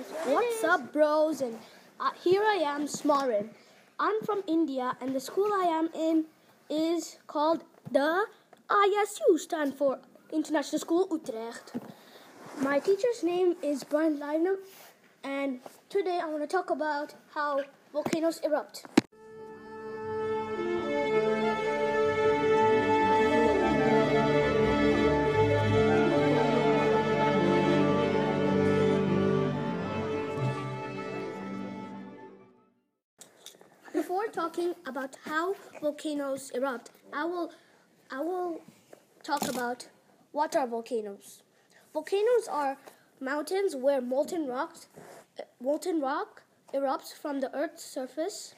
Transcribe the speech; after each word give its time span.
What's 0.00 0.64
up, 0.64 0.94
bros? 0.94 1.42
And 1.42 1.58
uh, 2.00 2.10
here 2.24 2.42
I 2.42 2.62
am, 2.64 2.86
Smaran. 2.86 3.50
I'm 3.98 4.22
from 4.22 4.42
India, 4.46 4.96
and 4.98 5.14
the 5.14 5.20
school 5.20 5.52
I 5.52 5.64
am 5.64 5.90
in 5.94 6.24
is 6.70 7.18
called 7.26 7.64
the 7.92 8.24
ISU, 8.70 9.38
stand 9.38 9.74
for 9.74 9.98
International 10.32 10.78
School 10.78 11.06
Utrecht. 11.10 11.72
My 12.62 12.78
teacher's 12.78 13.22
name 13.22 13.56
is 13.62 13.84
Brian 13.84 14.18
Lynham, 14.18 14.56
and 15.22 15.60
today 15.90 16.18
I 16.22 16.26
want 16.30 16.42
to 16.42 16.46
talk 16.46 16.70
about 16.70 17.14
how 17.34 17.60
volcanoes 17.92 18.40
erupt. 18.42 18.86
Before 34.10 34.26
talking 34.26 34.74
about 34.86 35.16
how 35.24 35.54
volcanoes 35.80 36.50
erupt, 36.50 36.90
I 37.12 37.24
will 37.26 37.52
I 38.10 38.20
will 38.20 38.60
talk 39.22 39.46
about 39.48 39.86
what 40.32 40.56
are 40.56 40.66
volcanoes. 40.66 41.44
Volcanoes 41.92 42.48
are 42.50 42.76
mountains 43.20 43.76
where 43.76 44.00
molten 44.00 44.48
rocks 44.48 44.88
molten 45.62 46.00
rock 46.00 46.42
erupts 46.74 47.12
from 47.14 47.38
the 47.38 47.54
earth's 47.54 47.84
surface. 47.84 48.56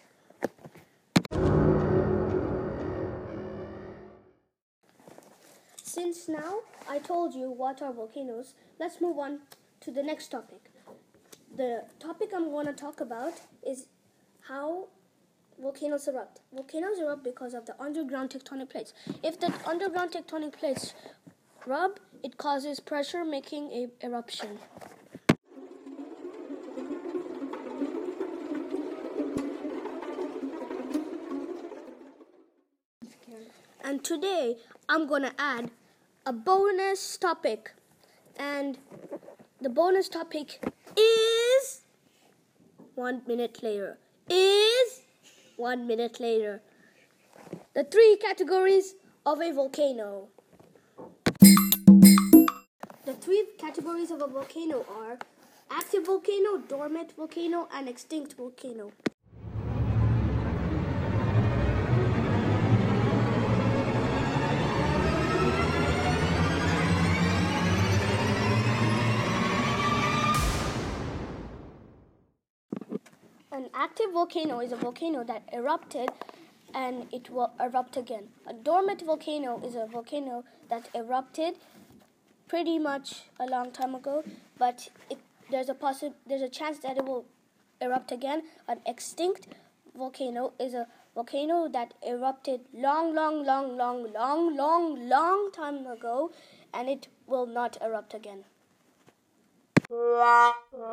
Since 5.82 6.30
now 6.30 6.60
I 6.88 6.98
told 6.98 7.34
you 7.34 7.50
what 7.50 7.82
are 7.82 7.92
volcanoes, 7.92 8.54
let's 8.80 9.02
move 9.02 9.18
on 9.18 9.40
to 9.82 9.90
the 9.90 10.02
next 10.02 10.28
topic. 10.28 10.70
The 11.54 11.84
topic 11.98 12.30
I'm 12.34 12.50
going 12.50 12.64
to 12.64 12.72
talk 12.72 13.02
about 13.02 13.34
is 13.62 13.88
how 14.48 14.88
volcanoes 15.62 16.08
erupt. 16.08 16.40
Volcanoes 16.52 16.98
erupt 16.98 17.22
because 17.22 17.54
of 17.54 17.64
the 17.66 17.80
underground 17.80 18.30
tectonic 18.30 18.68
plates. 18.68 18.92
If 19.22 19.38
the 19.38 19.52
underground 19.66 20.10
tectonic 20.10 20.58
plates 20.58 20.92
rub, 21.66 22.00
it 22.22 22.36
causes 22.36 22.80
pressure 22.80 23.24
making 23.24 23.70
a 23.70 23.88
eruption. 24.04 24.58
And 33.84 34.02
today 34.02 34.56
I'm 34.88 35.06
to 35.22 35.32
add 35.38 35.70
a 36.26 36.32
bonus 36.32 37.16
topic. 37.16 37.72
And 38.36 38.78
the 39.60 39.68
bonus 39.68 40.08
topic 40.08 40.64
is 40.96 41.82
one 42.94 43.22
minute 43.26 43.62
later. 43.62 43.98
Is 44.28 44.61
one 45.56 45.86
minute 45.86 46.20
later. 46.20 46.62
The 47.74 47.84
three 47.84 48.16
categories 48.16 48.94
of 49.24 49.40
a 49.40 49.52
volcano. 49.52 50.28
The 53.04 53.14
three 53.20 53.46
categories 53.58 54.10
of 54.10 54.22
a 54.22 54.26
volcano 54.26 54.84
are 54.88 55.18
active 55.70 56.06
volcano, 56.06 56.58
dormant 56.58 57.12
volcano, 57.16 57.68
and 57.72 57.88
extinct 57.88 58.34
volcano. 58.36 58.92
An 73.52 73.68
active 73.74 74.12
volcano 74.12 74.60
is 74.60 74.72
a 74.72 74.76
volcano 74.76 75.22
that 75.24 75.42
erupted 75.52 76.08
and 76.72 77.06
it 77.12 77.28
will 77.28 77.50
erupt 77.60 77.98
again. 77.98 78.28
A 78.46 78.54
dormant 78.54 79.02
volcano 79.02 79.60
is 79.62 79.74
a 79.74 79.84
volcano 79.84 80.44
that 80.70 80.88
erupted 80.94 81.56
pretty 82.48 82.78
much 82.78 83.24
a 83.38 83.44
long 83.44 83.70
time 83.70 83.94
ago, 83.94 84.24
but 84.58 84.88
it, 85.10 85.18
there's 85.50 85.68
a 85.68 85.74
possi- 85.74 86.14
there's 86.26 86.40
a 86.40 86.48
chance 86.48 86.78
that 86.78 86.96
it 86.96 87.04
will 87.04 87.26
erupt 87.82 88.10
again. 88.10 88.44
An 88.66 88.80
extinct 88.86 89.48
volcano 89.94 90.54
is 90.58 90.72
a 90.72 90.86
volcano 91.14 91.68
that 91.68 91.92
erupted 92.08 92.62
long, 92.72 93.14
long, 93.14 93.44
long, 93.44 93.76
long, 93.76 94.14
long, 94.14 94.56
long, 94.56 95.08
long 95.10 95.52
time 95.52 95.86
ago, 95.86 96.30
and 96.72 96.88
it 96.88 97.08
will 97.26 97.44
not 97.44 97.76
erupt 97.82 98.14
again. 98.14 98.44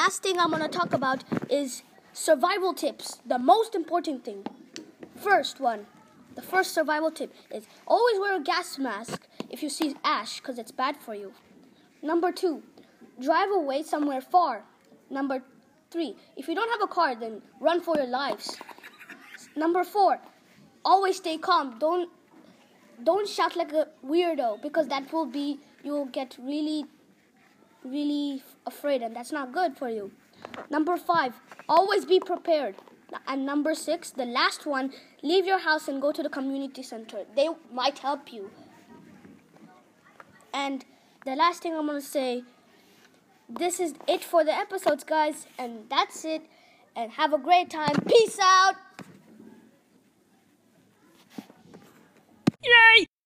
last 0.00 0.22
thing 0.22 0.38
I'm 0.40 0.48
going 0.48 0.62
to 0.62 0.78
talk 0.80 0.94
about 0.94 1.24
is 1.50 1.82
survival 2.14 2.72
tips, 2.72 3.20
the 3.26 3.38
most 3.38 3.74
important 3.74 4.24
thing. 4.24 4.46
First 5.14 5.60
one, 5.60 5.80
the 6.36 6.40
first 6.40 6.72
survival 6.72 7.10
tip 7.10 7.34
is 7.50 7.66
always 7.86 8.18
wear 8.18 8.36
a 8.36 8.42
gas 8.42 8.78
mask 8.78 9.26
if 9.50 9.62
you 9.62 9.68
see 9.68 9.94
ash 10.02 10.38
because 10.38 10.58
it's 10.58 10.72
bad 10.72 10.96
for 10.96 11.14
you. 11.14 11.34
Number 12.02 12.32
two, 12.32 12.62
drive 13.20 13.50
away 13.50 13.82
somewhere 13.82 14.22
far. 14.22 14.62
Number 15.10 15.42
three, 15.90 16.16
if 16.34 16.48
you 16.48 16.54
don't 16.54 16.70
have 16.70 16.88
a 16.88 16.92
car, 16.94 17.14
then 17.14 17.42
run 17.60 17.82
for 17.82 17.94
your 17.98 18.06
lives. 18.06 18.56
Number 19.54 19.84
four, 19.84 20.18
always 20.82 21.16
stay 21.16 21.36
calm. 21.36 21.78
Don't 21.78 22.08
don't 23.04 23.28
shout 23.28 23.54
like 23.54 23.72
a 23.72 23.88
weirdo 24.06 24.62
because 24.62 24.88
that 24.88 25.12
will 25.12 25.26
be 25.26 25.58
you 25.84 25.92
will 25.92 26.10
get 26.20 26.38
really 26.52 26.86
really 27.84 28.42
afraid 28.66 29.02
and 29.02 29.14
that's 29.14 29.32
not 29.32 29.52
good 29.52 29.76
for 29.76 29.88
you. 29.88 30.10
Number 30.70 30.96
5, 30.96 31.34
always 31.68 32.04
be 32.04 32.20
prepared. 32.20 32.76
And 33.26 33.44
number 33.44 33.74
6, 33.74 34.10
the 34.10 34.24
last 34.24 34.66
one, 34.66 34.92
leave 35.22 35.46
your 35.46 35.58
house 35.58 35.88
and 35.88 36.00
go 36.00 36.12
to 36.12 36.22
the 36.22 36.28
community 36.28 36.82
center. 36.82 37.24
They 37.34 37.48
might 37.72 37.98
help 37.98 38.32
you. 38.32 38.50
And 40.52 40.84
the 41.24 41.34
last 41.34 41.62
thing 41.62 41.74
I'm 41.74 41.86
going 41.86 42.00
to 42.00 42.06
say, 42.06 42.44
this 43.48 43.80
is 43.80 43.94
it 44.06 44.22
for 44.22 44.44
the 44.44 44.54
episodes 44.54 45.04
guys 45.04 45.46
and 45.58 45.86
that's 45.88 46.24
it 46.24 46.42
and 46.94 47.12
have 47.12 47.32
a 47.32 47.38
great 47.38 47.70
time. 47.70 47.94
Peace 48.06 48.38
out. 48.40 48.76
Yay! 52.62 53.09